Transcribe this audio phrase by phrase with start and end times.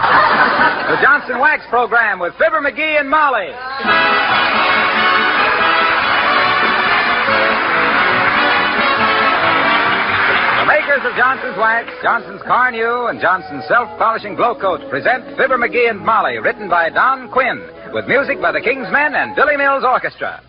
[0.00, 3.52] The Johnson Wax Program with Fibber McGee and Molly.
[10.58, 16.00] The makers of Johnson's Wax, Johnson's Carnu, and Johnson's Self-Polishing Glo-Coat present Fibber McGee and
[16.00, 17.60] Molly, written by Don Quinn,
[17.92, 20.40] with music by the King's Men and Billy Mills Orchestra.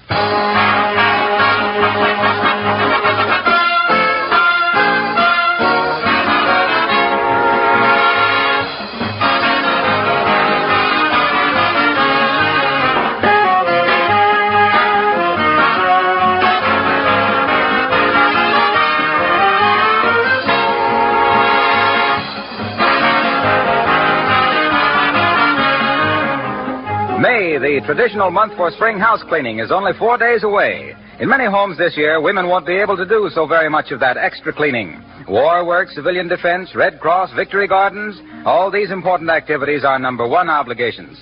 [27.41, 30.93] May, the traditional month for spring house cleaning, is only four days away.
[31.19, 33.99] In many homes this year, women won't be able to do so very much of
[33.99, 35.01] that extra cleaning.
[35.27, 40.49] War work, civilian defense, Red Cross, Victory Gardens, all these important activities are number one
[40.51, 41.17] obligations.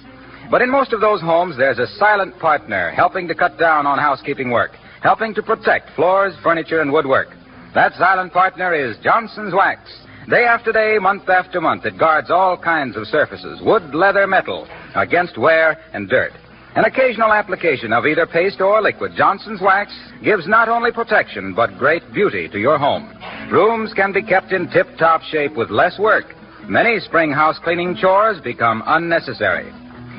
[0.51, 3.97] But in most of those homes, there's a silent partner helping to cut down on
[3.97, 7.29] housekeeping work, helping to protect floors, furniture, and woodwork.
[7.75, 9.89] That silent partner is Johnson's Wax.
[10.29, 14.67] Day after day, month after month, it guards all kinds of surfaces, wood, leather, metal,
[14.95, 16.31] against wear and dirt.
[16.75, 19.91] An occasional application of either paste or liquid Johnson's Wax
[20.23, 23.11] gives not only protection, but great beauty to your home.
[23.51, 26.25] Rooms can be kept in tip-top shape with less work.
[26.67, 29.73] Many spring house cleaning chores become unnecessary.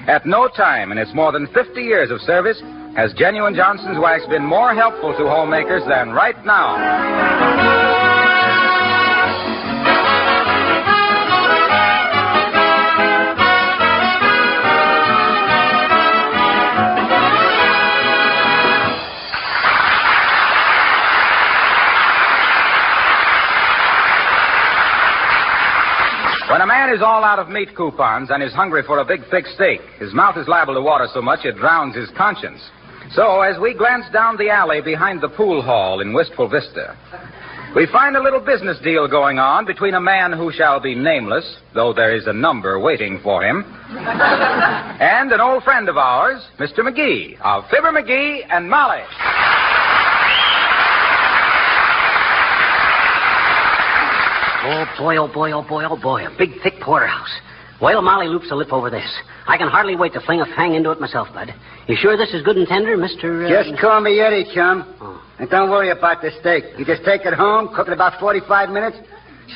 [0.09, 2.61] At no time in its more than 50 years of service
[2.97, 8.40] has genuine Johnson's Wax been more helpful to homemakers than right now.
[27.01, 30.13] Is all out of meat coupons and is hungry for a big thick steak, his
[30.13, 32.61] mouth is liable to water so much it drowns his conscience.
[33.13, 36.95] So, as we glance down the alley behind the pool hall in Wistful Vista,
[37.75, 41.57] we find a little business deal going on between a man who shall be nameless,
[41.73, 46.81] though there is a number waiting for him, and an old friend of ours, Mr.
[46.81, 49.01] McGee, of Fibber McGee and Molly.
[54.63, 56.27] Oh, boy, oh, boy, oh, boy, oh, boy.
[56.27, 57.33] A big, thick porterhouse.
[57.81, 59.09] Well, Molly loops a lip over this.
[59.47, 61.49] I can hardly wait to fling a fang into it myself, Bud.
[61.89, 63.47] You sure this is good and tender, Mr.
[63.47, 63.49] Uh...
[63.49, 64.85] Just call me Eddie, chum.
[65.01, 65.23] Oh.
[65.39, 66.65] And don't worry about the steak.
[66.77, 68.99] You just take it home, cook it about 45 minutes,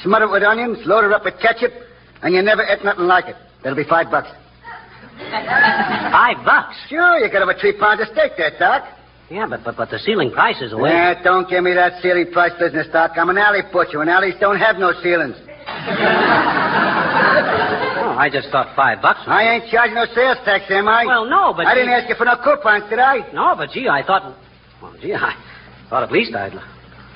[0.03, 1.73] smother it with onions, load it up with ketchup,
[2.23, 3.37] and you never ate nothing like it.
[3.63, 4.29] That'll be five bucks.
[5.21, 6.77] Five bucks?
[6.89, 8.89] Sure, you got a three pounds of steak there, Doc.
[9.35, 10.91] Yeah, but, but, but the ceiling price is away.
[10.91, 13.13] Yeah, don't give me that ceiling price business, Doc.
[13.17, 15.35] I'm an alley butcher, and alleys don't have no ceilings.
[18.05, 19.21] Oh, I just thought five bucks.
[19.21, 21.05] was- I ain't charging no sales tax, am I?
[21.05, 21.67] Well, no, but...
[21.67, 23.27] I didn't ask you for no coupons, did I?
[23.33, 24.37] No, but gee, I thought...
[24.81, 25.35] Well, gee, I
[25.91, 26.53] thought at least I'd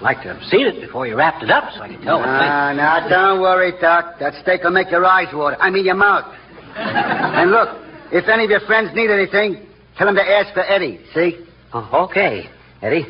[0.01, 2.29] like to have seen it before you wrapped it up so I could tell what
[2.29, 4.19] Ah, now, don't worry, Doc.
[4.19, 5.57] That steak will make your eyes water.
[5.61, 6.25] I mean, your mouth.
[6.77, 7.69] and look,
[8.11, 9.67] if any of your friends need anything,
[9.97, 11.45] tell them to ask for Eddie, see?
[11.75, 12.49] Oh, okay,
[12.81, 13.07] Eddie.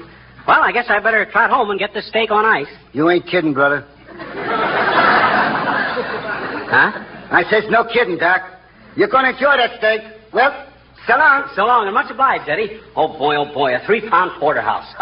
[0.47, 2.67] Well, I guess I better trot home and get this steak on ice.
[2.93, 3.87] You ain't kidding, brother.
[6.71, 6.93] Huh?
[7.31, 8.43] I says, no kidding, Doc.
[8.97, 10.01] You're going to enjoy that steak.
[10.33, 10.67] Well,
[11.07, 11.49] so long.
[11.55, 12.81] So long, and much obliged, Eddie.
[12.97, 14.93] Oh, boy, oh, boy, a three-pound porterhouse.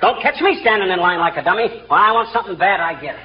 [0.00, 1.68] Don't catch me standing in line like a dummy.
[1.86, 3.20] When I want something bad, I get it.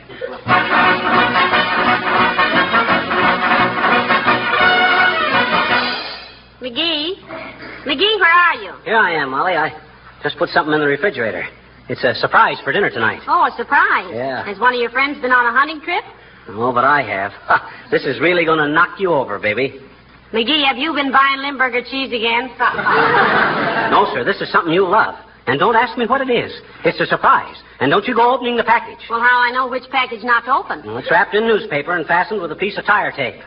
[6.62, 7.16] McGee?
[7.90, 8.72] McGee, where are you?
[8.86, 9.54] Here I am, Molly.
[9.54, 9.74] I
[10.22, 11.44] just put something in the refrigerator.
[11.90, 13.22] It's a surprise for dinner tonight.
[13.28, 14.12] Oh, a surprise.
[14.14, 14.46] Yeah.
[14.46, 16.04] Has one of your friends been on a hunting trip?
[16.50, 17.32] Oh, but I have.
[17.90, 19.82] This is really going to knock you over, baby.
[20.32, 22.54] McGee, have you been buying Limburger cheese again?
[23.90, 25.16] No, sir, this is something you love.
[25.48, 26.52] And don't ask me what it is.
[26.86, 27.56] It's a surprise.
[27.80, 29.00] And don't you go opening the package.
[29.10, 30.86] well, how I know which package not to open?
[30.86, 33.42] Well, It's wrapped in newspaper and fastened with a piece of tire tape.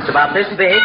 [0.00, 0.80] It's about this big.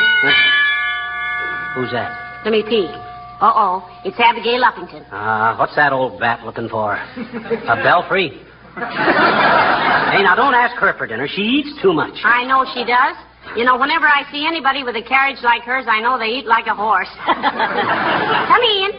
[1.75, 2.24] Who's that?
[2.45, 2.93] Let me peek.
[3.41, 3.81] Uh-oh.
[4.05, 5.01] It's Abigail Uppington.
[5.09, 6.93] Ah, what's that old bat looking for?
[6.93, 8.29] A belfry?
[8.77, 11.27] hey, now don't ask her for dinner.
[11.27, 12.13] She eats too much.
[12.23, 13.17] I know she does.
[13.57, 16.45] You know, whenever I see anybody with a carriage like hers, I know they eat
[16.45, 17.09] like a horse.
[17.25, 18.93] Come in.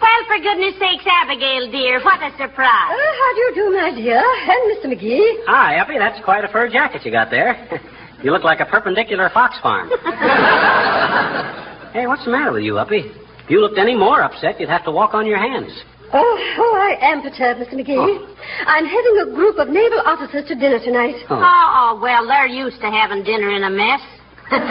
[0.00, 2.96] Well, for goodness sakes, Abigail, dear, what a surprise.
[2.96, 4.24] Uh, how do you do, my dear?
[4.24, 4.88] And Mr.
[4.88, 5.44] McGee?
[5.44, 5.98] Hi, Uppy.
[5.98, 7.68] That's quite a fur jacket you got there.
[8.24, 9.92] you look like a perpendicular fox farm.
[11.98, 13.10] hey, what's the matter with you, Uppy?
[13.10, 15.72] If you looked any more upset, you'd have to walk on your hands.
[16.12, 17.74] Oh, oh, I am perturbed, Mr.
[17.74, 17.98] McGee.
[17.98, 18.36] Oh.
[18.66, 21.16] I'm having a group of naval officers to dinner tonight.
[21.28, 21.36] Oh.
[21.36, 24.00] Oh, oh, well, they're used to having dinner in a mess.
[24.48, 24.64] What's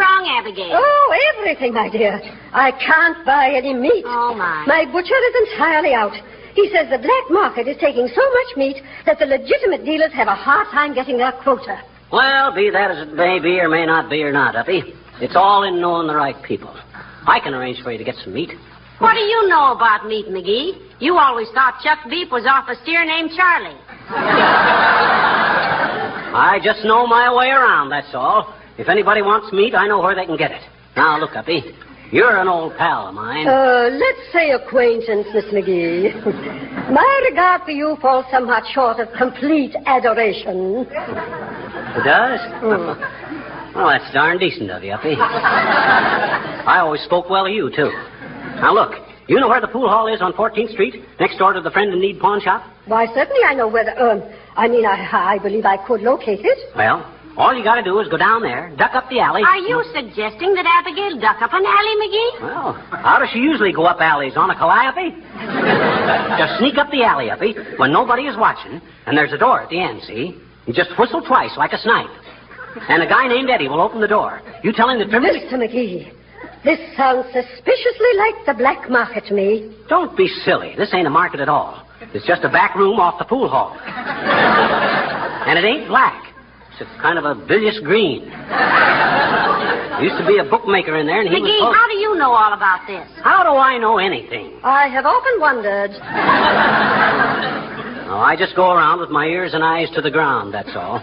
[0.00, 0.72] wrong, Abigail?
[0.72, 2.20] Oh, everything, my dear.
[2.52, 4.04] I can't buy any meat.
[4.06, 4.64] Oh, my.
[4.66, 6.14] My butcher is entirely out.
[6.54, 10.26] He says the black market is taking so much meat that the legitimate dealers have
[10.26, 11.80] a hard time getting their quota.
[12.10, 14.94] Well, be that as it may be or may not be or not, Uppy.
[15.24, 16.68] It's all in knowing the right people.
[17.26, 18.50] I can arrange for you to get some meat.
[18.98, 21.00] What do you know about meat, McGee?
[21.00, 23.80] You always thought Chuck Beef was off a steer named Charlie.
[26.36, 28.54] I just know my way around, that's all.
[28.76, 30.60] If anybody wants meat, I know where they can get it.
[30.94, 31.62] Now, look, Uppy.
[32.12, 33.48] You're an old pal of mine.
[33.48, 36.12] Uh, let's say acquaintance, Miss McGee.
[36.92, 40.86] My regard for you falls somewhat short of complete adoration.
[41.96, 42.40] It does?
[43.74, 45.14] well, that's darn decent of you, Uppy.
[45.18, 47.90] I always spoke well of you, too.
[48.60, 48.92] Now, look.
[49.26, 51.90] You know where the pool hall is on 14th Street, next door to the Friend
[51.90, 52.62] in Need pawn shop?
[52.84, 54.22] Why, certainly I know where the, um,
[54.54, 56.58] I mean, I, I believe I could locate it.
[56.76, 57.00] Well,
[57.38, 59.40] all you got to do is go down there, duck up the alley.
[59.42, 62.42] Are you suggesting that Abigail duck up an alley, McGee?
[62.42, 64.34] Well, how does she usually go up alleys?
[64.36, 65.16] On a calliope?
[66.36, 69.70] just sneak up the alley, Uppy, when nobody is watching, and there's a door at
[69.70, 70.36] the end, see?
[70.66, 72.10] You just whistle twice like a snipe.
[72.88, 74.42] And a guy named Eddie will open the door.
[74.62, 75.40] You tell him that Tripoli...
[75.40, 75.54] Mr.
[75.54, 76.12] McGee,
[76.64, 79.76] this sounds suspiciously like the black market to me.
[79.88, 80.74] Don't be silly.
[80.76, 81.86] This ain't a market at all.
[82.12, 83.76] It's just a back room off the pool hall.
[83.78, 86.34] and it ain't black.
[86.72, 88.22] It's a kind of a bilious green.
[90.02, 91.76] Used to be a bookmaker in there, and he McGee, was...
[91.76, 93.06] how do you know all about this?
[93.22, 94.58] How do I know anything?
[94.64, 95.92] I have often wondered.
[98.06, 101.00] Oh, I just go around with my ears and eyes to the ground, that's all.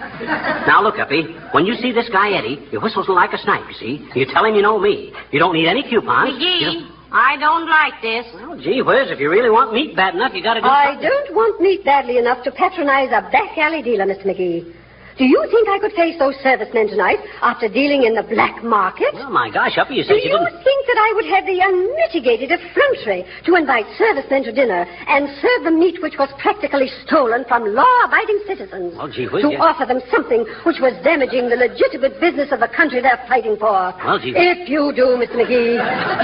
[0.67, 1.23] Now, look, Uppy.
[1.51, 4.19] When you see this guy, Eddie, he whistles like a snipe, you see?
[4.19, 5.11] You tell him you know me.
[5.31, 6.29] You don't need any coupons.
[6.39, 8.25] You McGee, don't- I don't like this.
[8.35, 11.35] Well, gee whiz, if you really want meat bad enough, you gotta do I don't
[11.35, 14.27] want meat badly enough to patronize a back alley dealer, Mr.
[14.27, 14.73] McGee.
[15.17, 19.11] Do you think I could face those servicemen tonight after dealing in the black market?
[19.13, 20.63] Oh, my gosh, Uppy, you Do said you you didn't...
[20.63, 25.63] think that I would have the unmitigated effrontery to invite servicemen to dinner and serve
[25.63, 28.95] them meat which was practically stolen from law-abiding citizens?
[28.97, 29.61] Well, gee whiz, to yes.
[29.61, 33.93] offer them something which was damaging the legitimate business of the country they're fighting for.
[34.03, 34.41] Well, gee whiz.
[34.41, 35.43] If you do, Mr.
[35.43, 35.75] McGee,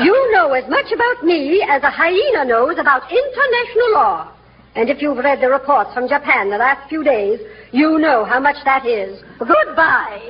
[0.06, 4.32] you know as much about me as a hyena knows about international law.
[4.78, 7.40] And if you've read the reports from Japan the last few days,
[7.72, 9.20] you know how much that is.
[9.40, 10.30] Goodbye.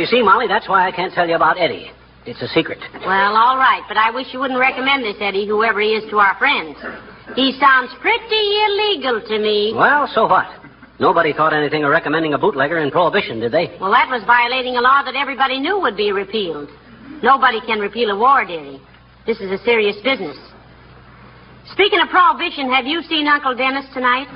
[0.00, 1.92] You see, Molly, that's why I can't tell you about Eddie.
[2.26, 2.78] It's a secret.
[3.04, 6.18] Well, all right, but I wish you wouldn't recommend this Eddie, whoever he is, to
[6.18, 6.76] our friends.
[7.36, 9.72] He sounds pretty illegal to me.
[9.74, 10.46] Well, so what?
[10.98, 13.76] Nobody thought anything of recommending a bootlegger in Prohibition, did they?
[13.80, 16.68] Well, that was violating a law that everybody knew would be repealed.
[17.22, 18.80] Nobody can repeal a war, dearie.
[19.26, 20.36] This is a serious business.
[21.72, 24.26] Speaking of prohibition, have you seen Uncle Dennis tonight?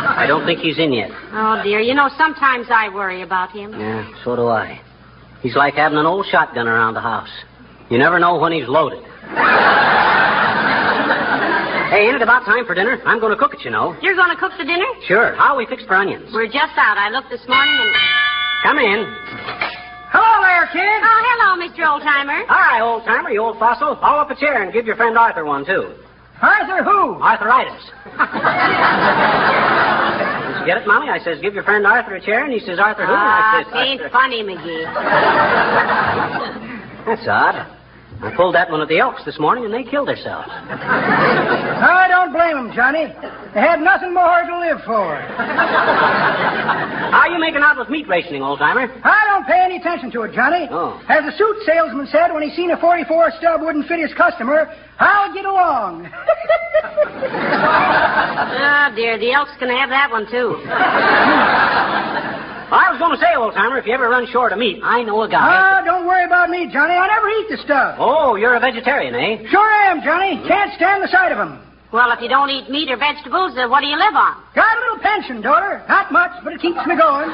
[0.24, 1.10] I don't think he's in yet.
[1.36, 1.80] Oh, dear.
[1.80, 3.72] You know, sometimes I worry about him.
[3.72, 4.80] Yeah, so do I.
[5.42, 7.28] He's like having an old shotgun around the house.
[7.90, 9.04] You never know when he's loaded.
[11.92, 12.96] hey, ain't it about time for dinner?
[13.04, 13.94] I'm going to cook it, you know.
[14.00, 14.86] You're going to cook the dinner?
[15.06, 15.36] Sure.
[15.36, 16.32] How are we fixed for onions?
[16.32, 16.96] We're just out.
[16.96, 17.92] I looked this morning and.
[18.64, 19.04] Come in.
[20.08, 20.80] Hello there, kid.
[21.04, 21.84] Oh, hello, Mr.
[21.84, 22.46] Oldtimer.
[22.48, 23.94] Hi, old timer, you old fossil.
[23.96, 25.92] Haul up a chair and give your friend Arthur one, too.
[26.40, 27.20] Arthur who?
[27.20, 27.90] Arthritis.
[30.66, 31.10] Get it, Mommy?
[31.10, 33.12] I says, give your friend Arthur a chair, and he says, Arthur who?
[33.12, 34.84] Ah, says, ain't funny, McGee.
[37.06, 37.66] That's odd.
[38.22, 40.48] I pulled that one at the Elks this morning, and they killed themselves.
[40.50, 43.06] I don't blame them, Johnny.
[43.54, 45.16] They had nothing more to live for.
[45.16, 48.88] How are you making out with meat rationing, old timer?
[49.04, 50.66] I don't pay any attention to it, Johnny.
[50.70, 51.00] Oh.
[51.08, 54.72] As the suit salesman said when he seen a 44 stub wouldn't fit his customer,
[54.98, 56.06] I'll get along.
[56.06, 56.10] Oh,
[58.96, 59.18] dear.
[59.18, 60.56] The Elks can have that one, too.
[62.74, 65.02] I was going to say, old timer, if you ever run short of meat, I
[65.06, 65.38] know a guy.
[65.38, 66.94] Ah, don't worry about me, Johnny.
[66.98, 67.96] I never eat the stuff.
[68.02, 69.46] Oh, you're a vegetarian, eh?
[69.50, 70.42] Sure am, Johnny.
[70.48, 71.60] Can't stand the sight of 'em.
[71.92, 74.34] Well, if you don't eat meat or vegetables, uh, what do you live on?
[74.56, 75.80] Got a little pension, daughter.
[75.88, 77.30] Not much, but it keeps me going.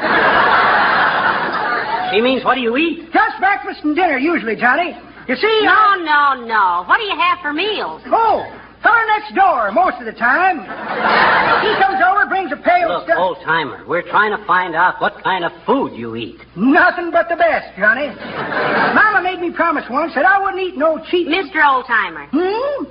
[2.12, 3.08] She means, what do you eat?
[3.12, 4.92] Just breakfast and dinner, usually, Johnny.
[5.28, 5.96] You see, No, I...
[6.36, 6.84] no, no.
[6.84, 8.02] What do you have for meals?
[8.12, 8.44] Oh,
[8.82, 10.60] fella next door most of the time.
[10.60, 13.18] He comes over, brings a pail of Look, stuff.
[13.18, 16.40] old timer, we're trying to find out what kind of food you eat.
[16.56, 18.08] Nothing but the best, Johnny.
[18.94, 21.28] Mama made me promise once that I wouldn't eat no cheap.
[21.28, 21.60] Mr.
[21.60, 22.28] Oldtimer.
[22.32, 22.84] Hmm?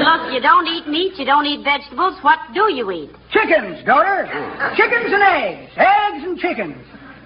[0.00, 2.16] Look, you don't eat meat, you don't eat vegetables.
[2.22, 3.10] What do you eat?
[3.30, 4.26] Chickens, daughter.
[4.76, 5.70] Chickens and eggs.
[5.76, 6.76] Eggs and chickens.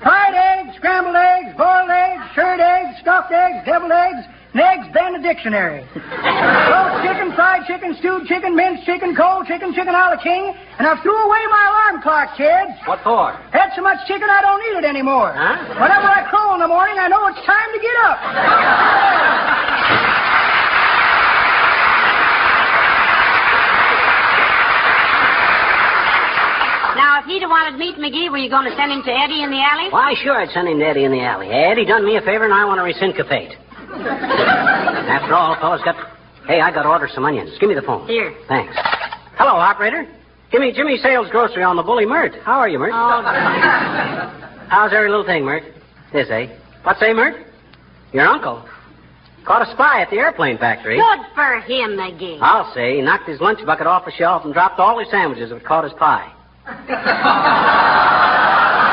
[0.03, 5.19] Fried eggs, scrambled eggs, boiled eggs, shirred eggs, stuffed eggs, deviled eggs, and eggs banned
[5.19, 5.83] the dictionary.
[5.99, 10.87] Roast chicken, fried chicken, stewed chicken, minced chicken, cold chicken, chicken a la king, and
[10.87, 12.79] I've threw away my alarm clock, kids.
[12.87, 13.35] What for?
[13.51, 15.35] Had so much chicken I don't need it anymore.
[15.35, 15.59] Huh?
[15.75, 18.19] Whenever I crow in the morning, I know it's time to get up.
[26.95, 29.43] Now, if he'd have wanted meat, McGee, were you going to send him to Eddie
[29.43, 29.91] in the alley?
[29.91, 31.51] Why, sure, I'd send him to Eddie in the alley.
[31.51, 33.59] Eddie done me a favor, and I want to reciprocate.
[34.03, 35.97] After all, fellas got.
[36.47, 37.51] Hey, I got to order some onions.
[37.59, 38.07] Give me the phone.
[38.07, 38.35] Here.
[38.49, 38.75] Thanks.
[39.37, 40.07] Hello, operator.
[40.51, 42.35] Give me Jimmy Sales Grocery on the Bully Myrt.
[42.45, 42.93] How are you, Myrt?
[42.93, 43.23] Oh.
[44.69, 45.63] How's every little thing, Myrt?
[46.13, 46.47] This, eh?
[46.83, 47.47] What's say, Myrt?
[48.13, 48.65] Your uncle.
[49.45, 50.97] Caught a spy at the airplane factory.
[50.97, 52.39] Good for him, McGee.
[52.41, 52.97] I'll say.
[52.97, 55.85] He knocked his lunch bucket off the shelf and dropped all his sandwiches that caught
[55.85, 56.33] his pie.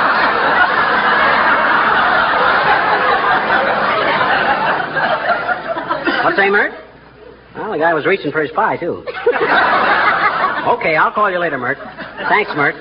[6.23, 6.71] What say, Myrt?
[7.55, 9.03] Well, the guy was reaching for his pie, too.
[10.77, 11.77] okay, I'll call you later, Myrt.
[12.29, 12.75] Thanks, Myrt.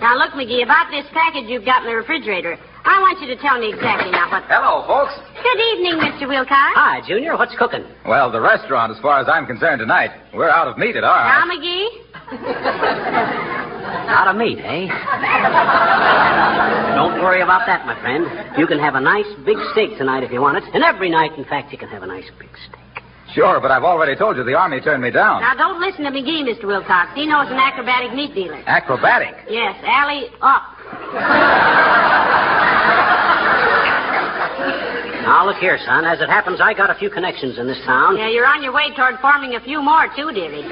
[0.00, 2.56] Now, look, McGee, about this package you've got in the refrigerator.
[2.84, 4.44] I want you to tell me exactly now what.
[4.48, 5.14] Hello, folks.
[5.42, 6.28] Good evening, Mr.
[6.28, 6.74] Wilcox.
[6.78, 7.36] Hi, Junior.
[7.36, 7.84] What's cooking?
[8.06, 11.24] Well, the restaurant, as far as I'm concerned tonight, we're out of meat at our
[11.24, 11.50] Now, house.
[11.50, 11.88] McGee?
[14.08, 14.86] Out of meat, eh?
[16.94, 18.24] Don't worry about that, my friend.
[18.58, 20.64] You can have a nice big steak tonight if you want it.
[20.74, 22.80] And every night, in fact, you can have a nice big steak.
[23.34, 25.42] Sure, but I've already told you the Army turned me down.
[25.42, 26.64] Now, don't listen to McGee, Mr.
[26.64, 27.12] Wilcox.
[27.14, 28.62] He knows an acrobatic meat dealer.
[28.66, 29.34] Acrobatic.
[29.50, 30.62] Yes, alley up.
[35.26, 36.06] Now, look here, son.
[36.06, 38.14] As it happens, I got a few connections in this town.
[38.16, 40.62] Yeah, you're on your way toward forming a few more, too, dearie.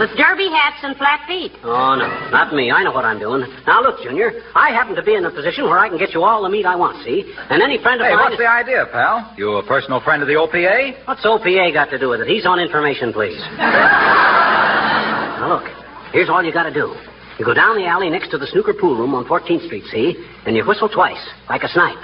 [0.00, 1.52] With derby hats and flat feet.
[1.62, 2.08] Oh, no.
[2.32, 2.72] Not me.
[2.72, 3.44] I know what I'm doing.
[3.68, 4.32] Now, look, Junior.
[4.56, 6.64] I happen to be in a position where I can get you all the meat
[6.64, 7.28] I want, see?
[7.50, 8.32] And any friend of Hey, mine...
[8.32, 9.34] what's the idea, pal?
[9.36, 11.04] You a personal friend of the OPA?
[11.06, 12.26] What's OPA got to do with it?
[12.26, 13.38] He's on information, please.
[13.60, 15.68] now, look.
[16.12, 16.96] Here's all you got to do.
[17.38, 20.16] You go down the alley next to the snooker pool room on 14th Street, see?
[20.46, 21.98] And you whistle twice, like a snipe.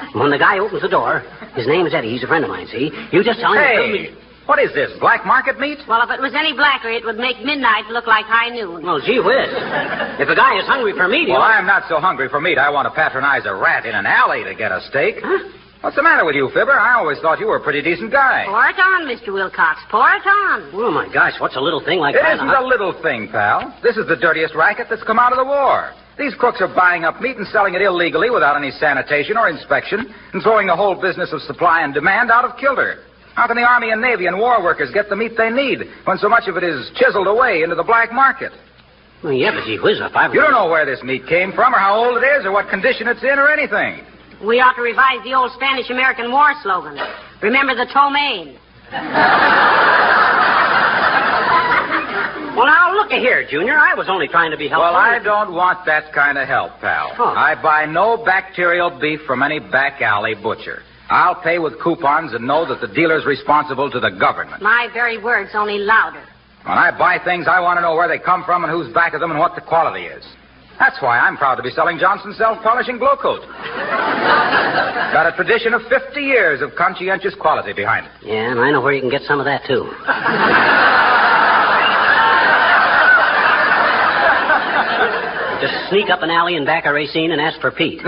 [0.00, 1.20] And when the guy opens the door,
[1.54, 2.10] his name is Eddie.
[2.12, 2.90] He's a friend of mine, see?
[3.12, 3.62] You just tell him...
[3.62, 5.78] Hey, me- what is this, black market meat?
[5.88, 8.86] Well, if it was any blacker, it would make midnight look like high noon.
[8.86, 9.50] Well, gee whiz.
[10.22, 11.42] If a guy is hungry for meat, Well.
[11.42, 12.56] I'm not so hungry for meat.
[12.56, 15.16] I want to patronize a rat in an alley to get a steak.
[15.18, 15.50] Huh?
[15.82, 16.78] What's the matter with you, Fibber?
[16.78, 18.44] I always thought you were a pretty decent guy.
[18.46, 19.34] Pour it on, Mr.
[19.34, 19.80] Wilcox.
[19.90, 20.70] Pour it on.
[20.74, 22.34] Oh, my gosh, what's a little thing like It that?
[22.38, 23.74] isn't a little thing, pal.
[23.82, 25.90] This is the dirtiest racket that's come out of the war.
[26.18, 30.12] These crooks are buying up meat and selling it illegally without any sanitation or inspection
[30.32, 33.04] and throwing the whole business of supply and demand out of kilter.
[33.34, 36.16] How can the Army and Navy and war workers get the meat they need when
[36.16, 38.50] so much of it is chiseled away into the black market?
[39.22, 41.74] Well, yeah, but gee whiz, if I You don't know where this meat came from
[41.74, 44.00] or how old it is or what condition it's in or anything.
[44.40, 46.96] We ought to revise the old Spanish American War slogan.
[47.42, 48.56] Remember the Ptomaine.
[52.56, 53.76] Well, now, look here, Junior.
[53.76, 54.88] I was only trying to be helpful.
[54.88, 57.12] Well, I don't want that kind of help, pal.
[57.12, 57.36] Huh.
[57.36, 60.82] I buy no bacterial beef from any back alley butcher.
[61.10, 64.62] I'll pay with coupons and know that the dealer's responsible to the government.
[64.62, 66.24] My very words, only louder.
[66.64, 69.12] When I buy things, I want to know where they come from and who's back
[69.12, 70.24] of them and what the quality is.
[70.80, 73.40] That's why I'm proud to be selling Johnson self-polishing Glo-Coat.
[75.12, 78.12] Got a tradition of 50 years of conscientious quality behind it.
[78.24, 79.84] Yeah, and I know where you can get some of that, too.
[85.88, 88.00] sneak up an alley and back a Racine and ask for Pete.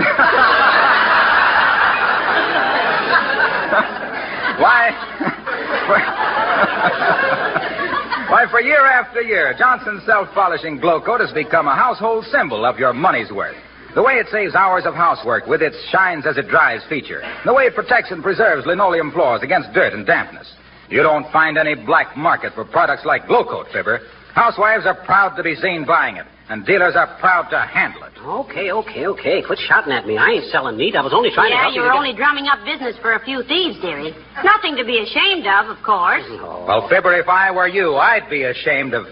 [4.59, 4.91] Why?
[8.29, 12.93] Why, for year after year, Johnson's self-polishing Glo-Coat has become a household symbol of your
[12.93, 13.55] money's worth.
[13.95, 17.23] The way it saves hours of housework with its shines as it dries feature.
[17.43, 20.53] The way it protects and preserves linoleum floors against dirt and dampness.
[20.89, 24.01] You don't find any black market for products like Glo-Coat, Fibber.
[24.35, 28.13] Housewives are proud to be seen buying it, and dealers are proud to handle it.
[28.17, 29.41] Okay, okay, okay.
[29.45, 30.17] Quit shouting at me.
[30.17, 30.95] I ain't selling meat.
[30.95, 31.87] I was only trying to yeah, help you you.
[31.87, 34.11] were to only drumming up business for a few thieves, dearie.
[34.43, 36.25] Nothing to be ashamed of, of course.
[36.25, 36.41] Get...
[36.41, 36.65] Oh.
[36.67, 39.05] Well, Fibber, if I were you, I'd be ashamed of.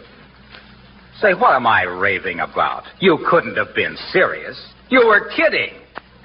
[1.22, 2.84] Say, what am I raving about?
[3.00, 4.60] You couldn't have been serious.
[4.90, 5.74] You were kidding.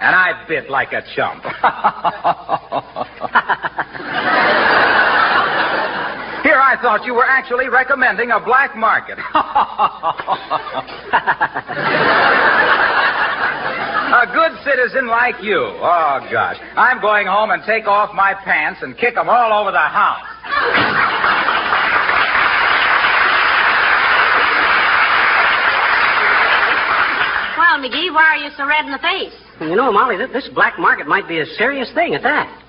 [0.01, 1.45] And I bit like a chump.
[6.53, 9.17] Here, I thought you were actually recommending a black market.
[14.13, 15.57] a good citizen like you.
[15.57, 16.61] Oh, gosh.
[16.77, 20.29] I'm going home and take off my pants and kick them all over the house.
[27.57, 29.33] Well, McGee, why are you so red in the face?
[29.59, 32.63] You know, Molly, th- this black market might be a serious thing at that.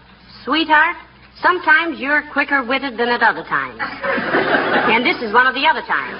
[0.45, 0.95] Sweetheart,
[1.41, 3.79] sometimes you're quicker witted than at other times.
[3.79, 6.19] and this is one of the other times.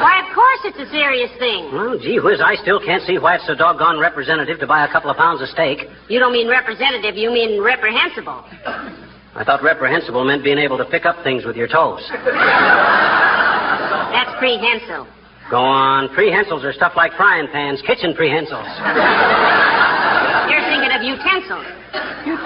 [0.00, 1.70] Why, of course it's a serious thing.
[1.72, 4.90] Well, gee whiz, I still can't see why it's so doggone representative to buy a
[4.92, 5.86] couple of pounds of steak.
[6.08, 8.44] You don't mean representative, you mean reprehensible.
[9.34, 12.02] I thought reprehensible meant being able to pick up things with your toes.
[14.10, 15.06] That's prehensile.
[15.50, 16.08] Go on.
[16.14, 18.66] Prehensils are stuff like frying pans, kitchen prehensils.
[20.50, 21.66] You're thinking of utensils.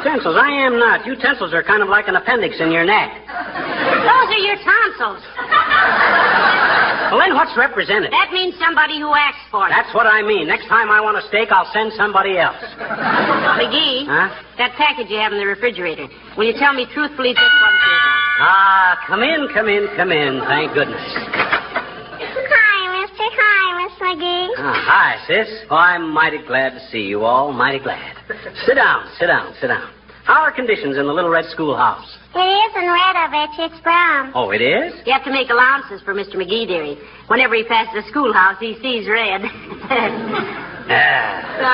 [0.05, 0.37] Utensils?
[0.37, 1.07] I am not.
[1.09, 3.09] Utensils are kind of like an appendix in your neck.
[3.25, 5.25] Those are your tonsils.
[7.09, 8.12] Well, then what's represented?
[8.12, 9.71] That means somebody who asks for it.
[9.73, 10.47] That's what I mean.
[10.47, 12.61] Next time I want a steak, I'll send somebody else.
[13.57, 14.29] McGee, Huh?
[14.59, 17.81] that package you have in the refrigerator, will you tell me truthfully just what it
[17.81, 18.03] is?
[18.45, 20.43] Ah, come in, come in, come in.
[20.45, 21.01] Thank goodness.
[24.66, 25.68] Ah, hi, sis.
[25.68, 27.53] Oh, I'm mighty glad to see you all.
[27.53, 28.16] Mighty glad.
[28.64, 29.92] Sit down, sit down, sit down.
[30.24, 32.16] How are conditions in the little red schoolhouse?
[32.35, 33.50] It isn't red of it.
[33.61, 34.33] It's brown.
[34.35, 34.94] Oh, it is?
[35.05, 36.37] You have to make allowances for Mr.
[36.37, 36.96] McGee, dearie.
[37.29, 39.42] Whenever he passes the schoolhouse, he sees red.
[40.87, 41.64] Ah.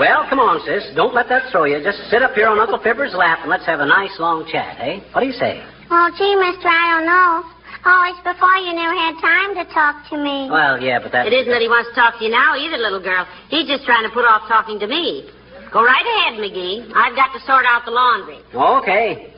[0.00, 0.82] well, come on, sis.
[0.96, 1.78] Don't let that throw you.
[1.78, 4.78] Just sit up here on Uncle Fibber's lap and let's have a nice long chat,
[4.80, 4.98] eh?
[5.12, 5.62] What do you say?
[5.88, 7.59] Well, gee, Mister, I don't know.
[7.84, 10.52] Always before you never had time to talk to me.
[10.52, 11.26] Well, yeah, but that.
[11.26, 13.24] it isn't that he wants to talk to you now either, little girl.
[13.48, 15.30] He's just trying to put off talking to me.
[15.72, 16.92] Go right ahead, McGee.
[16.92, 18.42] I've got to sort out the laundry.
[18.52, 19.32] Okay.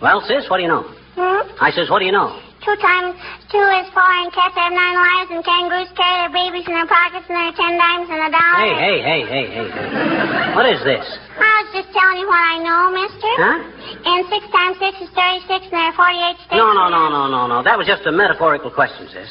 [0.00, 0.88] Well, sis, what do you know?
[1.18, 1.52] Hmm?
[1.60, 2.40] I says, what do you know?
[2.64, 3.16] Two times
[3.48, 6.88] two is four, and cats have nine lives, and kangaroos carry their babies in their
[6.88, 8.60] pockets, and there are ten dimes and a dollar.
[8.62, 9.68] Hey, hey, hey, hey, hey.
[9.68, 10.54] hey.
[10.54, 11.04] What is this?
[11.40, 13.30] I was just telling you what I know, mister.
[13.38, 13.58] Huh?
[14.00, 16.58] And six times six is thirty-six, and there are forty-eight sticks.
[16.58, 17.62] No, no, no, no, no, no.
[17.62, 19.28] That was just a metaphorical question, sis.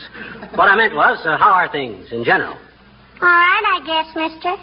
[0.56, 2.54] What I meant was, uh, how are things in general?
[3.21, 4.56] All right, I guess, mister.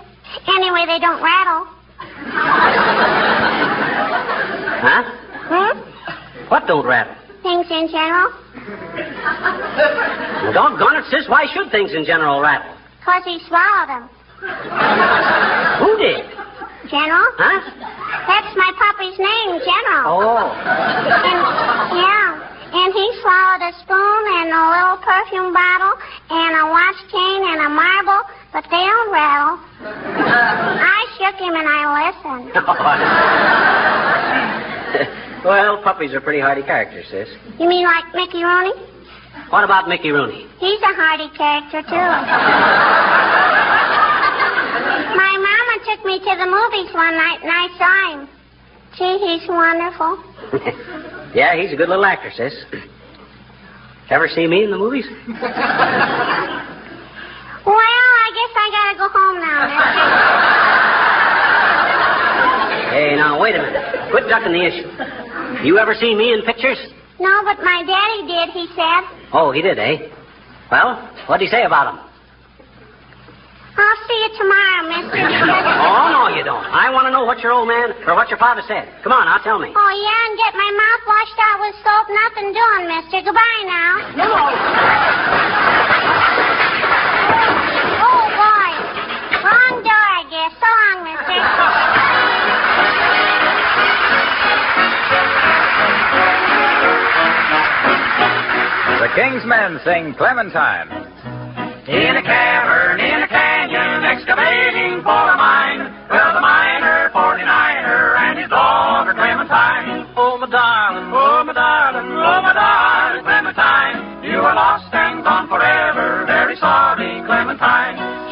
[0.48, 1.66] Anyway, they don't rattle.
[4.82, 5.02] Huh?
[5.46, 5.78] Hmm?
[6.48, 7.14] What don't rattle?
[7.42, 8.32] Things in general.
[10.42, 11.28] Well, doggone it, sis.
[11.28, 12.74] Why should things in general rattle?
[12.98, 14.08] Because he swallowed them.
[15.78, 16.26] Who did?
[16.88, 17.26] General?
[17.34, 17.58] Huh?
[18.26, 20.06] That's my puppy's name, General.
[20.06, 20.54] Oh.
[20.54, 21.42] And,
[21.98, 22.38] yeah.
[22.66, 25.94] And he swallowed a spoon and a little perfume bottle
[26.30, 28.22] and a watch chain and a marble,
[28.52, 29.58] but they don't rattle.
[29.82, 32.50] I shook him and I listened.
[35.44, 37.28] well, puppies are pretty hardy characters, sis.
[37.58, 38.72] You mean like Mickey Rooney?
[39.50, 40.46] What about Mickey Rooney?
[40.58, 43.66] He's a hardy character, too.
[45.96, 48.28] Took me to the movies one night and I saw him.
[48.98, 50.22] Gee, he's wonderful.
[51.34, 52.52] yeah, he's a good little actor, sis.
[54.10, 55.06] Ever see me in the movies?
[57.66, 59.66] Well, I guess I gotta go home now.
[62.96, 64.10] Hey, now, wait a minute.
[64.12, 64.88] Quit ducking the issue.
[65.66, 66.78] You ever see me in pictures?
[67.18, 69.02] No, but my daddy did, he said.
[69.34, 70.08] Oh, he did, eh?
[70.70, 72.05] Well, what'd he say about him?
[73.76, 75.20] I'll see you tomorrow, mister.
[75.86, 76.64] Oh, no, you don't.
[76.64, 78.88] I want to know what your old man or what your father said.
[79.04, 79.70] Come on, now, tell me.
[79.76, 82.06] Oh, yeah, and get my mouth washed out with soap.
[82.10, 83.20] Nothing doing, mister.
[83.22, 83.92] Goodbye now.
[84.16, 84.30] No.
[88.00, 88.70] Oh, boy.
[89.44, 90.52] Wrong door, I guess.
[90.58, 91.38] So long, mister.
[98.96, 100.88] The King's Men sing Clementine.
[101.86, 102.55] In a cavern,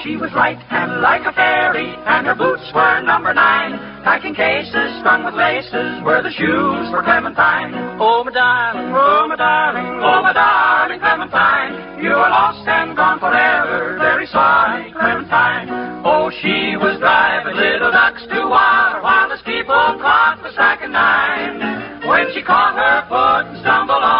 [0.04, 4.04] She was light and like a fairy, and her boots were number nine.
[4.04, 7.72] Packing cases strung with laces were the shoes for Clementine.
[7.96, 13.16] Oh, my darling, oh, my darling, oh, my darling Clementine, you are lost and gone
[13.16, 13.96] forever.
[13.96, 15.72] Very sorry, Clementine.
[16.04, 22.04] Oh, she was driving little ducks to water while the steeple clock was striking nine.
[22.04, 24.13] When she caught her foot and stumbled on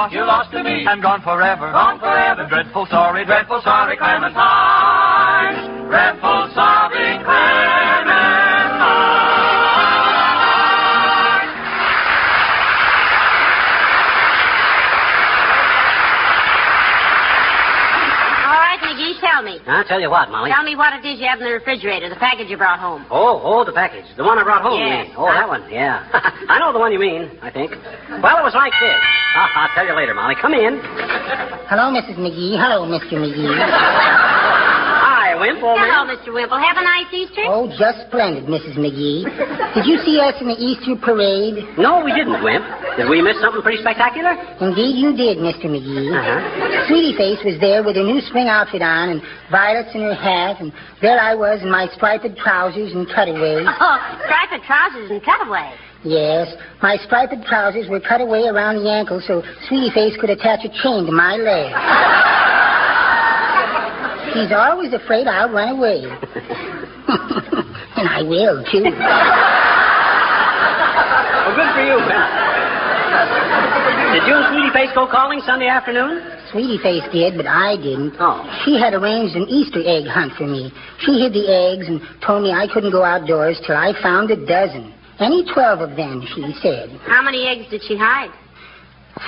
[0.00, 2.48] lost, you lost to me, and gone forever, gone forever.
[2.48, 5.88] Dreadful sorry, dreadful sorry, Clementine.
[5.88, 8.80] Dreadful sorry, Clementine.
[18.40, 19.60] All right, McGee, tell me.
[19.66, 20.50] I'll tell you what, Molly.
[20.50, 23.04] Tell me what it is you have in the refrigerator, the package you brought home.
[23.10, 24.04] Oh, oh, the package.
[24.16, 25.06] The one I brought home, you Yes.
[25.08, 25.16] mean?
[25.16, 26.08] Oh, that one, yeah.
[26.48, 27.70] I know the one you mean, I think.
[28.18, 28.98] Well, it was like this.
[29.38, 30.34] Ah, I'll tell you later, Molly.
[30.42, 30.82] Come in.
[31.70, 32.18] Hello, Mrs.
[32.18, 32.58] McGee.
[32.58, 33.14] Hello, Mr.
[33.14, 33.46] McGee.
[33.54, 36.18] Hi, Wimp, old Hello, man.
[36.18, 36.34] Mr.
[36.34, 36.58] Wimple.
[36.58, 37.46] Have a nice Easter?
[37.46, 38.74] Oh, just splendid, Mrs.
[38.74, 39.22] McGee.
[39.78, 41.62] Did you see us in the Easter parade?
[41.78, 42.66] No, we didn't, Wimp.
[42.98, 44.34] Did we miss something pretty spectacular?
[44.58, 45.70] Indeed, you did, Mr.
[45.70, 46.10] McGee.
[46.10, 46.90] Uh-huh.
[46.90, 49.22] Sweetie Face was there with her new spring outfit on and
[49.54, 53.70] violets in her hat, and there I was in my striped trousers and cutaways.
[53.70, 53.96] Oh,
[54.26, 55.70] striped trousers and cutaway.
[56.02, 56.48] Yes,
[56.82, 60.70] my striped trousers were cut away around the ankle so Sweetie Face could attach a
[60.82, 61.76] chain to my leg.
[64.32, 66.00] He's always afraid I'll run away.
[68.00, 68.80] and I will, too.
[71.50, 72.30] Well, good for you, Wimp.
[74.14, 76.22] Did you and Sweetie Face go calling Sunday afternoon?
[76.50, 78.16] Sweetie Face did, but I didn't.
[78.18, 78.42] Oh.
[78.64, 80.72] She had arranged an Easter egg hunt for me.
[81.00, 84.36] She hid the eggs and told me I couldn't go outdoors till I found a
[84.36, 84.94] dozen.
[85.20, 86.90] Any twelve of them, she said.
[87.06, 88.30] How many eggs did she hide?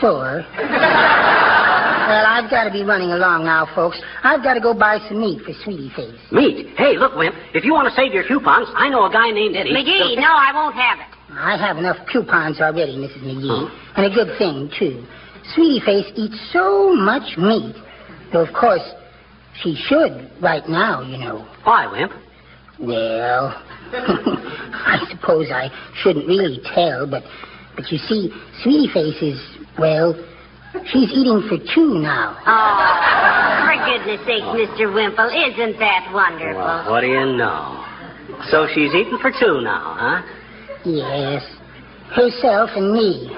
[0.01, 0.41] Four.
[0.57, 4.01] well, I've got to be running along now, folks.
[4.23, 6.19] I've got to go buy some meat for Sweetie Face.
[6.33, 6.75] Meat.
[6.77, 7.35] Hey, look, Wimp.
[7.53, 9.71] If you want to save your coupons, I know a guy named Eddie.
[9.71, 11.13] McGee, no, I won't have it.
[11.33, 13.23] I have enough coupons already, Mrs.
[13.23, 13.71] McGee.
[13.97, 15.05] And a good thing, too.
[15.55, 17.77] Sweetie Face eats so much meat.
[18.33, 18.83] Though, of course,
[19.63, 21.47] she should right now, you know.
[21.65, 22.13] Why, Wimp?
[22.83, 23.55] Well,
[23.93, 25.71] I suppose I
[26.03, 27.23] shouldn't really tell, but
[27.77, 28.31] but you see,
[28.63, 29.41] Sweetie Face is
[29.79, 30.15] well,
[30.87, 32.37] she's eating for two now.
[32.45, 34.55] Oh, for goodness sake, oh.
[34.55, 34.93] Mr.
[34.93, 36.61] Wimple, isn't that wonderful?
[36.61, 37.85] Well, what do you know?
[38.51, 40.23] So she's eating for two now, huh?
[40.85, 41.43] Yes,
[42.15, 43.31] herself and me.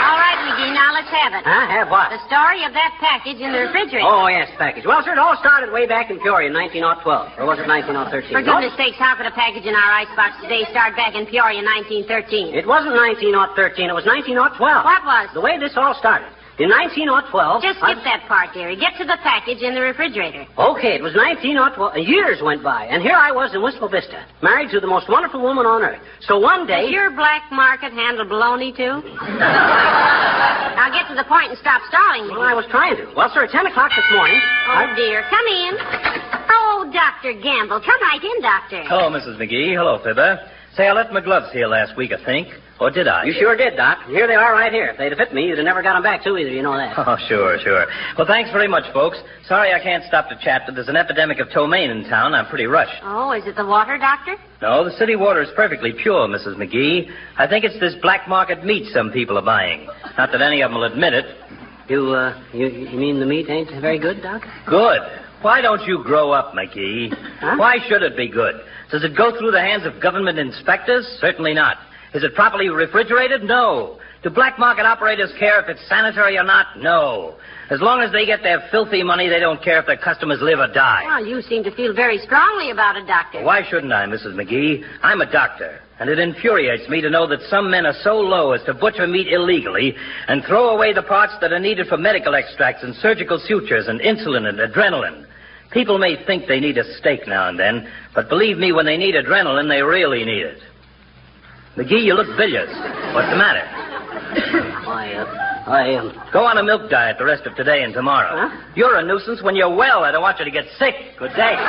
[0.00, 1.44] All right, McGee, now let's have it.
[1.44, 1.66] Huh?
[1.68, 1.99] Have what?
[2.10, 4.02] The story of that package in the refrigerator.
[4.02, 4.82] Oh, yes, package.
[4.82, 7.38] Well, sir, it all started way back in Peoria in 1912.
[7.38, 8.34] Or was it 1913?
[8.34, 11.62] For goodness sakes, how could a package in our icebox today start back in Peoria
[11.62, 12.58] in 1913?
[12.58, 13.86] It wasn't 1913.
[13.86, 14.58] It was 1912.
[14.58, 15.30] What was?
[15.38, 16.26] The way this all started.
[16.58, 17.62] In 1912.
[17.62, 18.74] Just skip that part, dearie.
[18.74, 20.50] Get to the package in the refrigerator.
[20.58, 21.94] Okay, it was 1912.
[22.10, 25.40] Years went by, and here I was in Wistful Vista, married to the most wonderful
[25.40, 26.02] woman on earth.
[26.26, 26.90] So one day.
[26.90, 28.98] Does your black market handle baloney, too?
[30.76, 32.32] now get to the point and stop stalling me.
[32.32, 33.12] Well, I was trying to.
[33.16, 34.40] Well, sir, at 10 o'clock this morning.
[34.68, 35.24] Oh, dear.
[35.28, 35.72] Come in.
[36.50, 37.34] Oh, Dr.
[37.40, 37.80] Gamble.
[37.80, 38.82] Come right in, Doctor.
[38.84, 39.36] Hello, Mrs.
[39.38, 39.74] McGee.
[39.74, 40.38] Hello, Fibber.
[40.76, 42.48] Say, I left my gloves here last week, I think.
[42.80, 43.24] Or did I?
[43.24, 44.06] You sure did, Doc.
[44.06, 44.86] Here they are right here.
[44.86, 46.48] If they'd have fit me, you'd have never got them back, too, either.
[46.48, 46.96] You know that.
[46.96, 47.86] Oh, sure, sure.
[48.16, 49.18] Well, thanks very much, folks.
[49.46, 52.34] Sorry I can't stop to chat, but there's an epidemic of ptomaine in town.
[52.34, 53.02] I'm pretty rushed.
[53.02, 54.36] Oh, is it the water, Doctor?
[54.62, 56.56] No, the city water is perfectly pure, Mrs.
[56.56, 57.10] McGee.
[57.36, 59.86] I think it's this black market meat some people are buying.
[60.16, 61.24] Not that any of them will admit it.
[61.88, 64.42] You, uh, you, you mean the meat ain't very good, Doc?
[64.66, 65.00] Good.
[65.42, 67.12] Why don't you grow up, McGee?
[67.40, 67.56] Huh?
[67.56, 68.54] Why should it be good?
[68.90, 71.04] Does it go through the hands of government inspectors?
[71.20, 71.78] Certainly not.
[72.14, 73.44] Is it properly refrigerated?
[73.44, 73.98] No.
[74.22, 76.78] Do black market operators care if it's sanitary or not?
[76.78, 77.36] No.
[77.70, 80.58] As long as they get their filthy money, they don't care if their customers live
[80.58, 81.04] or die.
[81.06, 83.44] Well, you seem to feel very strongly about it, Doctor.
[83.44, 84.34] Why shouldn't I, Mrs.
[84.34, 84.84] McGee?
[85.02, 88.52] I'm a doctor, and it infuriates me to know that some men are so low
[88.52, 89.94] as to butcher meat illegally
[90.26, 94.00] and throw away the parts that are needed for medical extracts and surgical sutures and
[94.00, 95.24] insulin and adrenaline.
[95.70, 98.96] People may think they need a steak now and then, but believe me, when they
[98.96, 100.58] need adrenaline, they really need it.
[101.76, 102.68] McGee, you look bilious.
[103.14, 103.62] What's the matter?
[104.90, 106.12] I, uh, I, um...
[106.32, 108.48] Go on a milk diet the rest of today and tomorrow.
[108.48, 108.50] Huh?
[108.74, 110.02] You're a nuisance when you're well.
[110.02, 110.94] I don't want you to get sick.
[111.18, 111.54] Good day.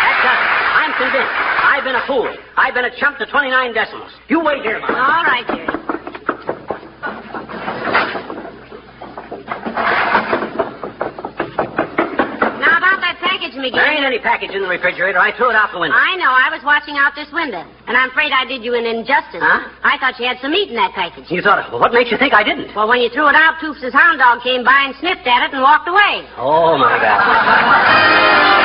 [0.00, 0.42] That does.
[0.74, 1.50] I'm convinced.
[1.62, 2.28] I've been a fool.
[2.56, 4.10] I've been a chump to 29 decimals.
[4.28, 4.90] You wait here, Mom.
[4.90, 5.66] All right, dearie.
[12.60, 13.76] Now, about that package, McGee.
[13.76, 15.18] There ain't any package in the refrigerator.
[15.18, 15.96] I threw it out the window.
[15.96, 16.32] I know.
[16.32, 19.40] I was watching out this window, and I'm afraid I did you an injustice.
[19.44, 19.68] Huh?
[19.84, 21.30] I thought you had some meat in that package.
[21.30, 21.70] You thought, it.
[21.70, 22.74] well, what makes you think I didn't?
[22.74, 25.54] Well, when you threw it out, Toofs' hound dog came by and sniffed at it
[25.54, 26.26] and walked away.
[26.36, 28.56] Oh, my God.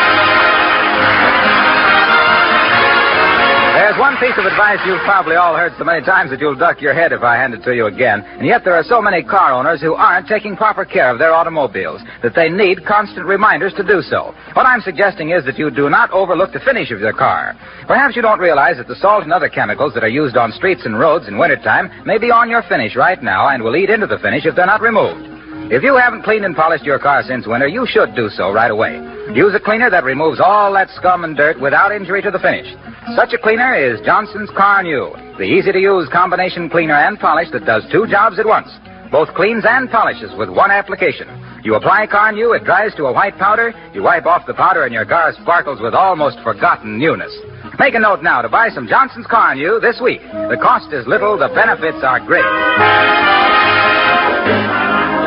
[3.76, 6.80] There's one piece of advice you've probably all heard so many times that you'll duck
[6.80, 8.24] your head if I hand it to you again.
[8.24, 11.34] And yet there are so many car owners who aren't taking proper care of their
[11.34, 14.34] automobiles that they need constant reminders to do so.
[14.54, 17.54] What I'm suggesting is that you do not overlook the finish of your car.
[17.86, 20.86] Perhaps you don't realize that the salt and other chemicals that are used on streets
[20.86, 24.08] and roads in wintertime may be on your finish right now and will eat into
[24.08, 25.28] the finish if they're not removed.
[25.70, 28.72] If you haven't cleaned and polished your car since winter, you should do so right
[28.72, 29.15] away.
[29.34, 32.68] Use a cleaner that removes all that scum and dirt without injury to the finish.
[33.16, 37.66] Such a cleaner is Johnson's Carnu, the easy to use combination cleaner and polish that
[37.66, 38.70] does two jobs at once.
[39.12, 41.28] Both cleans and polishes with one application.
[41.64, 44.94] You apply Carnu, it dries to a white powder, you wipe off the powder, and
[44.94, 47.36] your car sparkles with almost forgotten newness.
[47.80, 50.22] Make a note now to buy some Johnson's Carnu this week.
[50.22, 53.35] The cost is little, the benefits are great.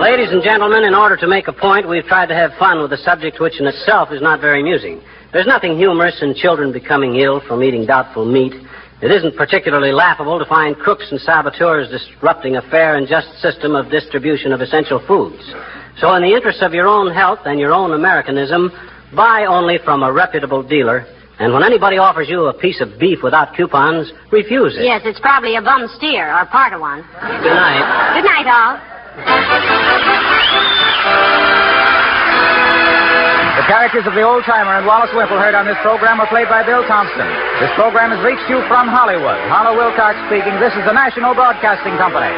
[0.01, 2.93] Ladies and gentlemen, in order to make a point, we've tried to have fun with
[2.93, 5.03] a subject which in itself is not very amusing.
[5.33, 8.55] There's nothing humorous in children becoming ill from eating doubtful meat.
[9.03, 13.75] It isn't particularly laughable to find crooks and saboteurs disrupting a fair and just system
[13.75, 15.43] of distribution of essential foods.
[15.99, 18.71] So, in the interest of your own health and your own Americanism,
[19.17, 21.07] buy only from a reputable dealer.
[21.41, 24.85] And when anybody offers you a piece of beef without coupons, refuse it.
[24.85, 27.03] Yes, it's probably a bum steer or part of one.
[27.03, 28.15] Good night.
[28.15, 28.98] Good night, all.
[33.59, 36.49] The characters of the old timer and Wallace Wimple heard on this program were played
[36.49, 37.27] by Bill Thompson.
[37.59, 39.39] This program has reached you from Hollywood.
[39.51, 40.55] Harlow Wilcox speaking.
[40.61, 42.31] This is the National Broadcasting Company.